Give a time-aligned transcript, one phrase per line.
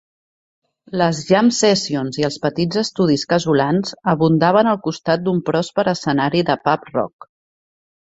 [1.01, 6.95] Les jam-sessions i els petits estudis casolans abundaven al costat d'un pròsper escenari de pub
[6.99, 7.33] rock.